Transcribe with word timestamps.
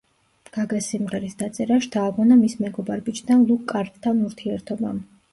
გაგას 0.53 0.85
სიმღერის 0.93 1.35
დაწერა 1.41 1.75
შთააგონა 1.85 2.37
მის 2.39 2.55
მეგობარ 2.65 3.03
ბიჭთან 3.09 3.43
ლუკ 3.51 3.67
კარლთან 3.73 4.23
ურთიერთობამ. 4.31 4.99